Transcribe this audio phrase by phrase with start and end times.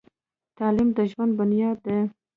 [0.57, 1.99] تعلیم د ژوند بنیاد دی.